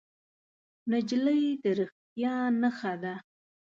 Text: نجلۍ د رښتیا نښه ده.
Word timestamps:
نجلۍ 0.89 1.43
د 1.63 1.65
رښتیا 1.79 2.35
نښه 2.61 2.93
ده. 3.03 3.15